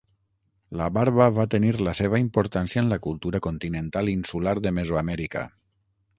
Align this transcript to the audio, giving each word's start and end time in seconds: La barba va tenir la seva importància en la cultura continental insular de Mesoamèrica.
La 0.79 0.85
barba 0.95 1.27
va 1.35 1.45
tenir 1.55 1.69
la 1.87 1.93
seva 1.99 2.21
importància 2.23 2.83
en 2.87 2.91
la 2.95 2.99
cultura 3.07 3.43
continental 3.49 4.11
insular 4.17 4.57
de 4.65 4.75
Mesoamèrica. 4.81 5.47